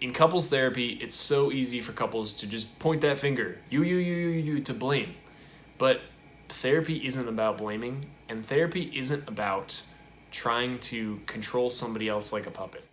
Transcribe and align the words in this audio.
in 0.00 0.14
couples 0.14 0.48
therapy, 0.48 0.98
it's 1.02 1.14
so 1.14 1.52
easy 1.52 1.82
for 1.82 1.92
couples 1.92 2.32
to 2.32 2.46
just 2.46 2.78
point 2.78 3.02
that 3.02 3.18
finger, 3.18 3.58
you, 3.68 3.82
you, 3.82 3.96
you, 3.96 4.16
you, 4.16 4.28
you, 4.54 4.60
to 4.60 4.72
blame. 4.72 5.14
But 5.76 6.00
therapy 6.48 7.06
isn't 7.06 7.28
about 7.28 7.58
blaming, 7.58 8.06
and 8.28 8.44
therapy 8.44 8.90
isn't 8.94 9.28
about 9.28 9.82
trying 10.30 10.78
to 10.78 11.20
control 11.26 11.68
somebody 11.68 12.08
else 12.08 12.32
like 12.32 12.46
a 12.46 12.50
puppet. 12.50 12.86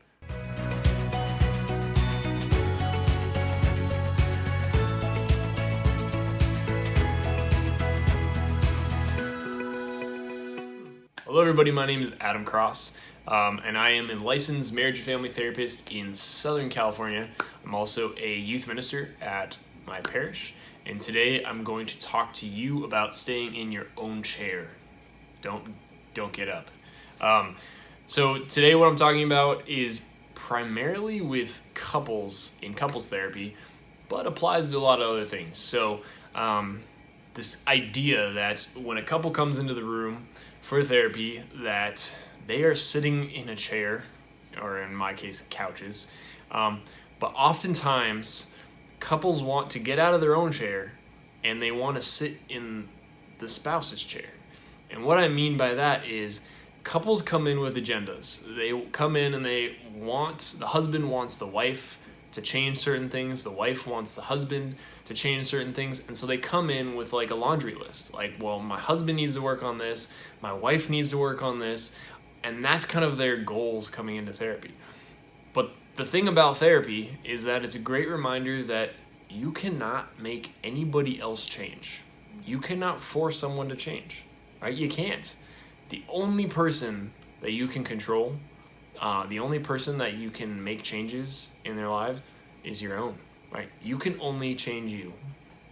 Hello, 11.26 11.42
everybody. 11.42 11.71
My 11.71 11.86
name 11.86 12.02
is 12.02 12.12
Adam 12.20 12.44
Cross. 12.44 12.98
Um, 13.28 13.59
and 13.66 13.78
I 13.78 13.91
am 13.91 14.09
a 14.09 14.16
licensed 14.16 14.71
marriage 14.71 14.98
and 14.98 15.05
family 15.05 15.30
therapist 15.30 15.91
in 15.91 16.14
Southern 16.14 16.70
California. 16.70 17.28
I'm 17.66 17.75
also 17.75 18.14
a 18.18 18.36
youth 18.36 18.68
minister 18.68 19.10
at 19.21 19.57
my 19.86 20.00
parish. 20.00 20.54
And 20.86 21.01
today 21.01 21.43
I'm 21.43 21.65
going 21.65 21.86
to 21.87 21.98
talk 22.00 22.34
to 22.36 22.48
you 22.48 22.86
about 22.86 23.14
staying 23.14 23.56
in 23.56 23.74
your 23.74 23.87
own 23.98 24.24
chair. 24.24 24.70
Don't 25.42 25.75
don't 26.14 26.32
get 26.32 26.48
up. 26.48 26.71
Um, 27.20 27.57
so 28.07 28.39
today 28.39 28.74
what 28.75 28.87
I'm 28.87 28.96
talking 28.96 29.24
about 29.24 29.68
is 29.68 30.04
primarily 30.34 31.20
with 31.20 31.62
couples 31.73 32.56
in 32.62 32.73
couples 32.73 33.09
therapy, 33.09 33.56
but 34.08 34.25
applies 34.25 34.72
to 34.72 34.78
a 34.78 34.80
lot 34.80 35.02
of 35.02 35.09
other 35.09 35.25
things. 35.25 35.58
So 35.58 36.02
um, 36.34 36.84
this 37.38 37.58
idea 37.67 38.31
that 38.31 38.67
when 38.75 38.97
a 38.97 39.03
couple 39.03 39.30
comes 39.30 39.59
into 39.59 39.75
the 39.75 39.83
room 39.83 40.28
for 40.59 40.81
therapy, 40.81 41.44
that 41.53 42.14
they 42.47 42.64
are 42.64 42.73
sitting 42.73 43.30
in 43.30 43.47
a 43.47 43.55
chair, 43.55 44.05
or 44.59 44.80
in 44.80 44.95
my 44.95 45.14
case, 45.14 45.44
couches. 45.52 46.08
Um, 46.50 46.81
but 47.19 47.28
oftentimes, 47.36 48.52
couples 49.00 49.44
want 49.44 49.69
to 49.69 49.80
get 49.80 50.00
out 50.00 50.16
of 50.16 50.19
their 50.19 50.36
own 50.36 50.52
chair 50.52 50.94
and 51.44 51.62
they 51.62 51.72
want 51.72 51.95
to 51.95 52.02
sit 52.02 52.38
in 52.50 52.89
the 53.38 53.47
spouse's 53.47 54.03
chair. 54.03 54.31
And 54.90 55.06
what 55.06 55.19
I 55.19 55.28
mean 55.28 55.58
by 55.58 55.75
that 55.75 56.08
is 56.08 56.42
couples 56.84 57.22
come 57.22 57.45
in 57.45 57.59
with 57.59 57.75
agendas. 57.75 58.56
They 58.56 58.81
come 58.92 59.16
in 59.16 59.36
and 59.36 59.45
they 59.45 59.75
want, 59.94 60.56
the 60.58 60.67
husband 60.67 61.12
wants 61.12 61.38
the 61.38 61.45
wife 61.45 62.00
to 62.31 62.42
change 62.42 62.80
certain 62.80 63.09
things, 63.09 63.44
the 63.44 63.52
wife 63.52 63.86
wants 63.86 64.16
the 64.16 64.23
husband 64.23 64.75
to 65.08 65.13
change 65.13 65.45
certain 65.45 65.73
things. 65.73 66.03
And 66.08 66.17
so 66.17 66.25
they 66.25 66.38
come 66.38 66.69
in 66.69 66.95
with 66.95 67.11
like 67.11 67.31
a 67.31 67.36
laundry 67.36 67.75
list. 67.75 68.13
Like, 68.13 68.33
well, 68.39 68.59
my 68.59 68.80
husband 68.80 69.17
needs 69.17 69.36
to 69.36 69.41
work 69.41 69.63
on 69.63 69.77
this, 69.77 70.08
my 70.41 70.53
wife 70.53 70.89
needs 70.89 71.09
to 71.11 71.17
work 71.17 71.41
on 71.41 71.59
this 71.59 71.95
and 72.44 72.63
that's 72.63 72.86
kind 72.86 73.03
of 73.03 73.17
their 73.17 73.38
goals 73.38 73.89
coming 73.89 74.16
into 74.16 74.31
therapy. 74.31 74.72
But 75.53 75.72
the 75.95 76.05
thing 76.05 76.28
about 76.28 76.58
therapy 76.58 77.17
is 77.23 77.44
that 77.44 77.63
it's 77.66 77.75
a 77.75 77.80
great 77.80 78.08
reminder 78.08 78.63
that 78.63 78.91
you 79.30 79.52
cannot 79.52 80.19
make 80.19 80.53
anybody 80.63 81.19
else 81.19 81.45
change. 81.45 82.02
You 82.45 82.59
cannot 82.59 83.02
force 83.02 83.38
someone 83.38 83.67
to 83.69 83.75
change, 83.75 84.23
right? 84.61 84.73
You 84.73 84.88
can't. 84.88 85.35
The 85.89 86.03
only 86.08 86.45
person 86.45 87.11
that 87.41 87.52
you 87.52 87.67
can 87.67 87.83
control, 87.83 88.38
uh, 89.02 89.25
the 89.28 89.39
only 89.39 89.59
person 89.59 89.97
that 89.97 90.13
you 90.13 90.30
can 90.30 90.63
make 90.63 90.83
changes 90.83 91.52
in 91.66 91.75
their 91.75 91.89
lives 91.89 92.22
is 92.63 92.81
your 92.81 92.97
own, 92.97 93.17
right? 93.52 93.70
You 93.81 93.98
can 93.98 94.20
only 94.20 94.56
change 94.56 94.92
you, 94.92 95.14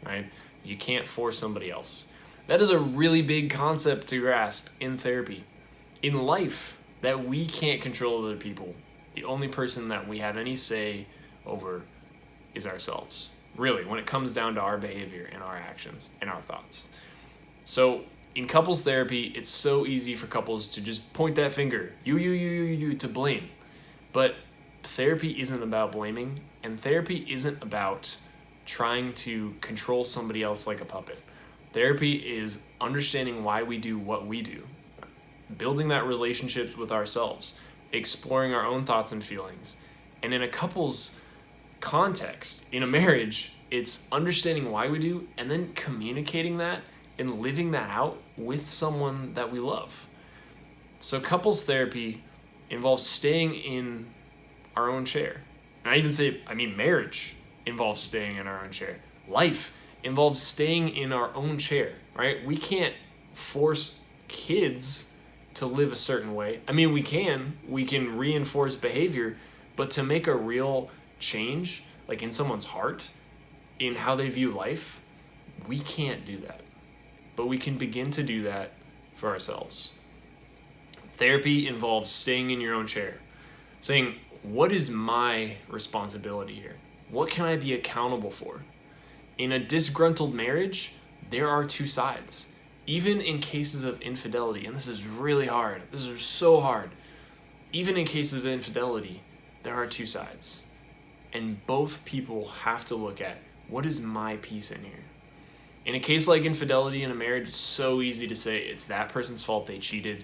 right? 0.05 0.25
You 0.63 0.77
can't 0.77 1.07
force 1.07 1.37
somebody 1.37 1.69
else. 1.71 2.07
That 2.47 2.61
is 2.61 2.69
a 2.69 2.79
really 2.79 3.21
big 3.21 3.49
concept 3.49 4.07
to 4.07 4.19
grasp 4.19 4.67
in 4.79 4.97
therapy 4.97 5.45
in 6.01 6.13
life 6.13 6.77
that 7.01 7.27
we 7.27 7.45
can't 7.45 7.81
control 7.81 8.23
other 8.23 8.35
people. 8.35 8.73
The 9.15 9.23
only 9.23 9.47
person 9.47 9.89
that 9.89 10.07
we 10.07 10.19
have 10.19 10.37
any 10.37 10.55
say 10.55 11.07
over 11.45 11.83
is 12.53 12.65
ourselves. 12.65 13.29
Really, 13.55 13.85
when 13.85 13.99
it 13.99 14.05
comes 14.05 14.33
down 14.33 14.55
to 14.55 14.61
our 14.61 14.77
behavior 14.77 15.29
and 15.31 15.41
our 15.41 15.55
actions 15.55 16.09
and 16.19 16.29
our 16.29 16.41
thoughts. 16.41 16.89
So, 17.63 18.01
in 18.35 18.47
couples 18.47 18.83
therapy, 18.83 19.31
it's 19.35 19.49
so 19.49 19.85
easy 19.85 20.13
for 20.13 20.27
couples 20.27 20.67
to 20.69 20.81
just 20.81 21.13
point 21.13 21.35
that 21.35 21.53
finger, 21.53 21.93
you, 22.03 22.17
you, 22.17 22.31
you, 22.31 22.49
you, 22.49 22.63
you, 22.63 22.93
to 22.95 23.07
blame. 23.07 23.49
But 24.11 24.35
therapy 24.85 25.39
isn't 25.39 25.61
about 25.61 25.91
blaming, 25.91 26.39
and 26.63 26.79
therapy 26.79 27.25
isn't 27.29 27.61
about 27.61 28.15
trying 28.65 29.13
to 29.13 29.53
control 29.61 30.03
somebody 30.03 30.43
else 30.43 30.65
like 30.65 30.81
a 30.81 30.85
puppet. 30.85 31.21
Therapy 31.73 32.13
is 32.13 32.59
understanding 32.79 33.43
why 33.43 33.63
we 33.63 33.77
do 33.77 33.97
what 33.99 34.25
we 34.25 34.41
do 34.41 34.63
building 35.57 35.89
that 35.89 36.05
relationships 36.05 36.75
with 36.75 36.91
ourselves, 36.91 37.55
exploring 37.91 38.53
our 38.53 38.65
own 38.65 38.83
thoughts 38.83 39.11
and 39.11 39.23
feelings. 39.23 39.75
And 40.23 40.33
in 40.33 40.41
a 40.41 40.47
couple's 40.47 41.15
context, 41.79 42.65
in 42.71 42.81
a 42.83 42.87
marriage, 42.87 43.53
it's 43.69 44.07
understanding 44.11 44.71
why 44.71 44.87
we 44.87 44.99
do 44.99 45.27
and 45.37 45.49
then 45.49 45.73
communicating 45.73 46.57
that 46.57 46.81
and 47.17 47.41
living 47.41 47.71
that 47.71 47.89
out 47.89 48.21
with 48.37 48.71
someone 48.71 49.33
that 49.35 49.51
we 49.51 49.59
love. 49.59 50.07
So, 50.99 51.19
couples 51.19 51.63
therapy 51.63 52.23
involves 52.69 53.05
staying 53.05 53.53
in 53.55 54.07
our 54.75 54.89
own 54.89 55.05
chair. 55.05 55.41
And 55.83 55.93
I 55.93 55.97
even 55.97 56.11
say, 56.11 56.41
I 56.47 56.53
mean, 56.53 56.75
marriage 56.75 57.35
involves 57.65 58.01
staying 58.01 58.37
in 58.37 58.47
our 58.47 58.63
own 58.63 58.71
chair. 58.71 58.97
Life 59.27 59.73
involves 60.03 60.41
staying 60.41 60.89
in 60.89 61.11
our 61.11 61.33
own 61.35 61.57
chair, 61.57 61.93
right? 62.15 62.45
We 62.45 62.57
can't 62.57 62.93
force 63.33 63.99
kids 64.27 65.11
to 65.55 65.65
live 65.65 65.91
a 65.91 65.95
certain 65.95 66.35
way. 66.35 66.61
I 66.67 66.71
mean, 66.71 66.93
we 66.93 67.01
can, 67.01 67.57
we 67.67 67.85
can 67.85 68.17
reinforce 68.17 68.75
behavior, 68.75 69.37
but 69.75 69.89
to 69.91 70.03
make 70.03 70.27
a 70.27 70.35
real 70.35 70.89
change, 71.19 71.83
like 72.07 72.21
in 72.21 72.31
someone's 72.31 72.65
heart, 72.65 73.09
in 73.79 73.95
how 73.95 74.15
they 74.15 74.29
view 74.29 74.51
life, 74.51 75.01
we 75.67 75.79
can't 75.79 76.25
do 76.25 76.37
that. 76.37 76.61
But 77.35 77.47
we 77.47 77.57
can 77.57 77.77
begin 77.77 78.11
to 78.11 78.23
do 78.23 78.43
that 78.43 78.73
for 79.15 79.29
ourselves. 79.29 79.97
Therapy 81.17 81.67
involves 81.67 82.11
staying 82.11 82.51
in 82.51 82.61
your 82.61 82.75
own 82.75 82.87
chair, 82.87 83.19
saying, 83.81 84.15
What 84.47 84.71
is 84.71 84.89
my 84.89 85.57
responsibility 85.67 86.55
here? 86.55 86.75
What 87.09 87.29
can 87.29 87.45
I 87.45 87.55
be 87.57 87.73
accountable 87.73 88.31
for? 88.31 88.63
In 89.37 89.51
a 89.51 89.59
disgruntled 89.59 90.33
marriage, 90.33 90.93
there 91.29 91.49
are 91.49 91.65
two 91.65 91.87
sides 91.87 92.47
even 92.87 93.19
in 93.19 93.39
cases 93.39 93.83
of 93.83 94.01
infidelity, 94.01 94.65
and 94.65 94.75
this 94.75 94.87
is 94.87 95.05
really 95.05 95.47
hard, 95.47 95.81
this 95.91 96.05
is 96.05 96.21
so 96.21 96.59
hard, 96.59 96.91
even 97.73 97.97
in 97.97 98.05
cases 98.05 98.39
of 98.39 98.45
infidelity, 98.45 99.21
there 99.63 99.75
are 99.75 99.87
two 99.87 100.05
sides. 100.05 100.65
And 101.33 101.65
both 101.65 102.05
people 102.05 102.47
have 102.49 102.85
to 102.85 102.95
look 102.95 103.21
at 103.21 103.37
what 103.67 103.85
is 103.85 103.99
my 103.99 104.37
piece 104.37 104.71
in 104.71 104.83
here? 104.83 105.03
In 105.85 105.95
a 105.95 105.99
case 105.99 106.27
like 106.27 106.43
infidelity 106.43 107.03
in 107.03 107.11
a 107.11 107.15
marriage, 107.15 107.49
it's 107.49 107.57
so 107.57 108.01
easy 108.01 108.27
to 108.27 108.35
say 108.35 108.59
it's 108.59 108.85
that 108.85 109.09
person's 109.09 109.43
fault 109.43 109.67
they 109.67 109.79
cheated. 109.79 110.23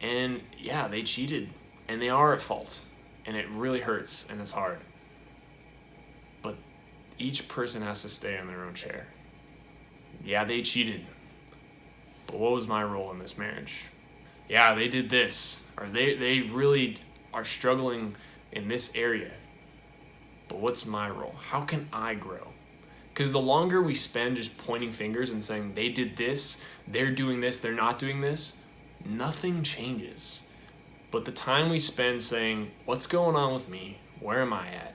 And 0.00 0.40
yeah, 0.56 0.88
they 0.88 1.02
cheated, 1.02 1.50
and 1.88 2.00
they 2.00 2.08
are 2.08 2.32
at 2.32 2.40
fault, 2.40 2.84
and 3.28 3.36
it 3.36 3.48
really 3.50 3.80
hurts 3.80 4.26
and 4.28 4.40
it's 4.40 4.50
hard. 4.50 4.80
But 6.42 6.56
each 7.16 7.46
person 7.46 7.82
has 7.82 8.02
to 8.02 8.08
stay 8.08 8.36
in 8.36 8.48
their 8.48 8.64
own 8.64 8.74
chair. 8.74 9.06
Yeah, 10.24 10.44
they 10.44 10.62
cheated 10.62 11.06
but 12.28 12.38
what 12.38 12.52
was 12.52 12.68
my 12.68 12.84
role 12.84 13.10
in 13.10 13.18
this 13.18 13.36
marriage? 13.36 13.86
Yeah, 14.48 14.74
they 14.74 14.88
did 14.88 15.10
this, 15.10 15.66
or 15.76 15.86
they, 15.86 16.14
they 16.14 16.40
really 16.42 16.98
are 17.34 17.44
struggling 17.44 18.14
in 18.52 18.68
this 18.68 18.92
area. 18.94 19.32
But 20.46 20.60
what's 20.60 20.86
my 20.86 21.08
role? 21.08 21.34
How 21.40 21.62
can 21.62 21.88
I 21.92 22.14
grow? 22.14 22.48
Because 23.12 23.32
the 23.32 23.40
longer 23.40 23.82
we 23.82 23.94
spend 23.94 24.36
just 24.36 24.56
pointing 24.58 24.92
fingers 24.92 25.30
and 25.30 25.42
saying 25.42 25.74
they 25.74 25.88
did 25.88 26.16
this, 26.16 26.60
they're 26.86 27.10
doing 27.10 27.40
this, 27.40 27.60
they're 27.60 27.72
not 27.72 27.98
doing 27.98 28.20
this, 28.20 28.62
nothing 29.04 29.62
changes. 29.62 30.42
But 31.10 31.24
the 31.24 31.32
time 31.32 31.70
we 31.70 31.78
spend 31.78 32.22
saying, 32.22 32.70
what's 32.84 33.06
going 33.06 33.36
on 33.36 33.54
with 33.54 33.68
me? 33.68 33.98
Where 34.20 34.42
am 34.42 34.52
I 34.52 34.68
at? 34.68 34.94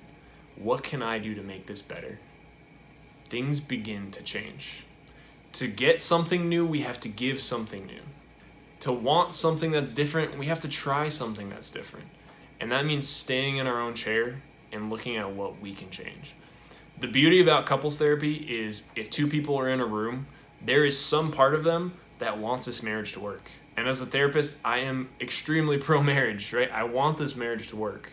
What 0.55 0.83
can 0.83 1.01
I 1.01 1.17
do 1.17 1.33
to 1.33 1.41
make 1.41 1.65
this 1.65 1.81
better? 1.81 2.19
Things 3.29 3.59
begin 3.59 4.11
to 4.11 4.21
change. 4.21 4.85
To 5.53 5.67
get 5.67 5.99
something 5.99 6.47
new, 6.47 6.65
we 6.65 6.81
have 6.81 6.99
to 7.01 7.09
give 7.09 7.39
something 7.41 7.85
new. 7.85 8.01
To 8.81 8.91
want 8.91 9.33
something 9.33 9.71
that's 9.71 9.93
different, 9.93 10.37
we 10.37 10.45
have 10.47 10.59
to 10.61 10.67
try 10.67 11.09
something 11.09 11.49
that's 11.49 11.71
different. 11.71 12.07
And 12.59 12.71
that 12.71 12.85
means 12.85 13.07
staying 13.07 13.57
in 13.57 13.65
our 13.65 13.81
own 13.81 13.95
chair 13.95 14.41
and 14.71 14.89
looking 14.89 15.17
at 15.17 15.31
what 15.31 15.59
we 15.59 15.73
can 15.73 15.89
change. 15.89 16.35
The 16.99 17.07
beauty 17.07 17.41
about 17.41 17.65
couples 17.65 17.97
therapy 17.97 18.35
is 18.35 18.89
if 18.95 19.09
two 19.09 19.27
people 19.27 19.57
are 19.57 19.69
in 19.69 19.79
a 19.79 19.85
room, 19.85 20.27
there 20.63 20.85
is 20.85 20.99
some 20.99 21.31
part 21.31 21.55
of 21.55 21.63
them 21.63 21.95
that 22.19 22.37
wants 22.37 22.65
this 22.65 22.83
marriage 22.83 23.13
to 23.13 23.19
work. 23.19 23.49
And 23.75 23.87
as 23.87 24.01
a 24.01 24.05
therapist, 24.05 24.59
I 24.63 24.79
am 24.79 25.09
extremely 25.19 25.77
pro 25.79 26.01
marriage, 26.01 26.53
right? 26.53 26.71
I 26.71 26.83
want 26.83 27.17
this 27.17 27.35
marriage 27.35 27.69
to 27.69 27.75
work. 27.75 28.11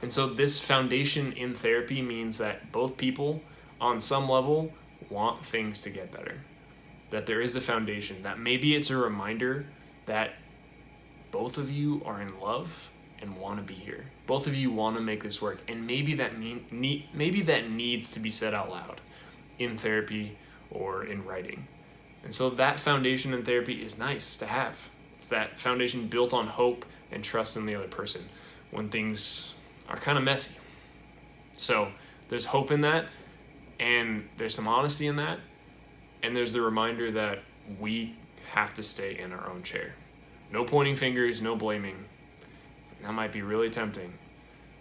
And 0.00 0.12
so, 0.12 0.28
this 0.28 0.60
foundation 0.60 1.32
in 1.32 1.54
therapy 1.54 2.02
means 2.02 2.38
that 2.38 2.70
both 2.70 2.96
people, 2.96 3.42
on 3.80 4.00
some 4.00 4.28
level, 4.28 4.72
want 5.10 5.44
things 5.44 5.82
to 5.82 5.90
get 5.90 6.12
better. 6.12 6.40
That 7.10 7.26
there 7.26 7.40
is 7.40 7.56
a 7.56 7.60
foundation, 7.60 8.22
that 8.22 8.38
maybe 8.38 8.76
it's 8.76 8.90
a 8.90 8.96
reminder 8.96 9.66
that 10.06 10.34
both 11.30 11.58
of 11.58 11.70
you 11.70 12.02
are 12.04 12.20
in 12.20 12.38
love 12.38 12.90
and 13.20 13.36
want 13.36 13.58
to 13.58 13.62
be 13.62 13.74
here. 13.74 14.06
Both 14.26 14.46
of 14.46 14.54
you 14.54 14.70
want 14.70 14.96
to 14.96 15.02
make 15.02 15.22
this 15.22 15.42
work, 15.42 15.60
and 15.68 15.86
maybe 15.86 16.14
that 16.14 16.38
mean 16.38 16.64
need, 16.70 17.08
maybe 17.12 17.40
that 17.42 17.70
needs 17.70 18.10
to 18.12 18.20
be 18.20 18.30
said 18.30 18.54
out 18.54 18.70
loud 18.70 19.00
in 19.58 19.76
therapy 19.76 20.38
or 20.70 21.04
in 21.04 21.24
writing. 21.24 21.66
And 22.24 22.34
so 22.34 22.50
that 22.50 22.78
foundation 22.78 23.32
in 23.32 23.44
therapy 23.44 23.82
is 23.82 23.98
nice 23.98 24.36
to 24.36 24.46
have. 24.46 24.76
It's 25.18 25.28
that 25.28 25.58
foundation 25.58 26.08
built 26.08 26.32
on 26.34 26.46
hope 26.46 26.84
and 27.10 27.24
trust 27.24 27.56
in 27.56 27.66
the 27.66 27.74
other 27.74 27.88
person 27.88 28.28
when 28.70 28.88
things 28.88 29.54
are 29.88 29.96
kind 29.96 30.18
of 30.18 30.24
messy. 30.24 30.52
So 31.52 31.90
there's 32.28 32.46
hope 32.46 32.70
in 32.70 32.82
that, 32.82 33.06
and 33.80 34.28
there's 34.36 34.54
some 34.54 34.68
honesty 34.68 35.06
in 35.06 35.16
that, 35.16 35.40
and 36.22 36.36
there's 36.36 36.52
the 36.52 36.60
reminder 36.60 37.10
that 37.12 37.40
we 37.80 38.16
have 38.52 38.74
to 38.74 38.82
stay 38.82 39.18
in 39.18 39.32
our 39.32 39.48
own 39.50 39.62
chair. 39.62 39.94
No 40.52 40.64
pointing 40.64 40.96
fingers, 40.96 41.42
no 41.42 41.56
blaming. 41.56 42.04
That 43.02 43.12
might 43.12 43.32
be 43.32 43.42
really 43.42 43.70
tempting, 43.70 44.12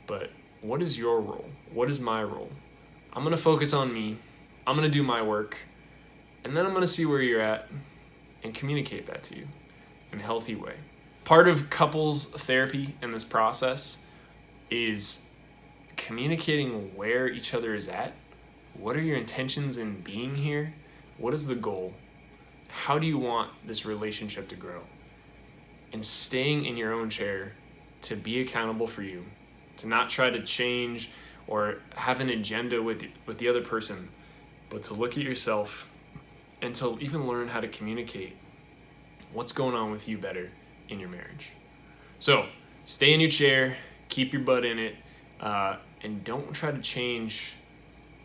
but 0.07 0.31
what 0.61 0.81
is 0.81 0.97
your 0.97 1.21
role? 1.21 1.45
What 1.71 1.89
is 1.89 1.99
my 1.99 2.23
role? 2.23 2.51
I'm 3.13 3.23
gonna 3.23 3.37
focus 3.37 3.73
on 3.73 3.93
me, 3.93 4.17
I'm 4.65 4.75
gonna 4.75 4.89
do 4.89 5.03
my 5.03 5.21
work, 5.21 5.57
and 6.47 6.55
then 6.55 6.65
I'm 6.65 6.73
gonna 6.73 6.87
see 6.87 7.05
where 7.05 7.21
you're 7.21 7.41
at 7.41 7.67
and 8.41 8.53
communicate 8.53 9.05
that 9.07 9.21
to 9.23 9.35
you 9.35 9.47
in 10.13 10.19
a 10.19 10.23
healthy 10.23 10.55
way. 10.55 10.75
Part 11.25 11.49
of 11.49 11.69
couples 11.69 12.27
therapy 12.27 12.95
in 13.01 13.11
this 13.11 13.25
process 13.25 13.97
is 14.71 15.23
communicating 15.97 16.95
where 16.95 17.27
each 17.27 17.53
other 17.53 17.75
is 17.75 17.89
at. 17.89 18.13
What 18.75 18.95
are 18.95 19.01
your 19.01 19.17
intentions 19.17 19.77
in 19.77 19.99
being 19.99 20.35
here? 20.35 20.73
What 21.17 21.33
is 21.33 21.47
the 21.47 21.55
goal? 21.55 21.93
How 22.69 22.97
do 22.97 23.05
you 23.05 23.17
want 23.17 23.51
this 23.65 23.85
relationship 23.85 24.47
to 24.47 24.55
grow? 24.55 24.83
And 25.91 26.05
staying 26.05 26.63
in 26.63 26.77
your 26.77 26.93
own 26.93 27.09
chair 27.09 27.55
to 28.03 28.15
be 28.15 28.39
accountable 28.39 28.87
for 28.87 29.03
you, 29.03 29.25
to 29.77 29.87
not 29.87 30.09
try 30.09 30.29
to 30.29 30.41
change 30.43 31.09
or 31.45 31.79
have 31.95 32.21
an 32.21 32.29
agenda 32.29 32.81
with 32.81 33.03
with 33.25 33.37
the 33.37 33.49
other 33.49 33.61
person, 33.61 34.07
but 34.69 34.83
to 34.83 34.93
look 34.93 35.17
at 35.17 35.23
yourself 35.23 35.89
and 36.61 36.73
to 36.75 36.97
even 36.99 37.27
learn 37.27 37.47
how 37.47 37.59
to 37.59 37.67
communicate 37.67 38.35
what's 39.33 39.51
going 39.51 39.75
on 39.75 39.91
with 39.91 40.07
you 40.07 40.17
better 40.17 40.49
in 40.89 40.99
your 40.99 41.09
marriage. 41.09 41.51
So, 42.19 42.47
stay 42.85 43.13
in 43.13 43.19
your 43.19 43.29
chair, 43.29 43.77
keep 44.09 44.33
your 44.33 44.41
butt 44.41 44.65
in 44.65 44.79
it, 44.79 44.95
uh, 45.39 45.77
and 46.01 46.23
don't 46.23 46.53
try 46.53 46.71
to 46.71 46.79
change 46.79 47.53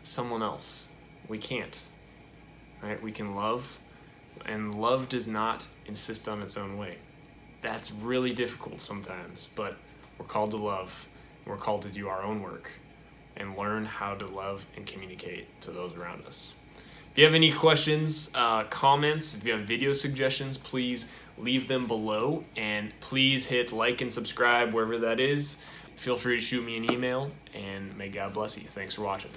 someone 0.03 0.41
else. 0.41 0.87
We 1.27 1.37
can't. 1.37 1.79
Right? 2.81 3.01
We 3.01 3.11
can 3.11 3.35
love, 3.35 3.79
and 4.45 4.75
love 4.75 5.09
does 5.09 5.27
not 5.27 5.67
insist 5.85 6.27
on 6.27 6.41
its 6.41 6.57
own 6.57 6.77
way. 6.77 6.97
That's 7.61 7.91
really 7.91 8.33
difficult 8.33 8.81
sometimes, 8.81 9.47
but 9.55 9.77
we're 10.17 10.25
called 10.25 10.51
to 10.51 10.57
love. 10.57 11.07
We're 11.45 11.57
called 11.57 11.83
to 11.83 11.89
do 11.89 12.09
our 12.09 12.23
own 12.23 12.41
work 12.41 12.69
and 13.37 13.57
learn 13.57 13.85
how 13.85 14.15
to 14.15 14.25
love 14.27 14.65
and 14.75 14.85
communicate 14.85 15.61
to 15.61 15.71
those 15.71 15.95
around 15.95 16.25
us. 16.25 16.53
If 17.13 17.19
you 17.19 17.25
have 17.25 17.35
any 17.35 17.51
questions, 17.51 18.31
uh, 18.33 18.63
comments, 18.63 19.35
if 19.37 19.45
you 19.45 19.53
have 19.53 19.65
video 19.65 19.93
suggestions, 19.93 20.57
please 20.57 21.05
leave 21.37 21.67
them 21.67 21.85
below 21.85 22.43
and 22.57 22.91
please 23.01 23.45
hit 23.45 23.71
like 23.71 24.01
and 24.01 24.11
subscribe 24.11 24.73
wherever 24.73 24.97
that 24.97 25.19
is. 25.19 25.59
Feel 25.95 26.15
free 26.15 26.39
to 26.39 26.41
shoot 26.41 26.65
me 26.65 26.75
an 26.75 26.91
email 26.91 27.29
and 27.53 27.95
may 27.95 28.09
God 28.09 28.33
bless 28.33 28.57
you. 28.57 28.63
Thanks 28.67 28.95
for 28.95 29.03
watching. 29.03 29.29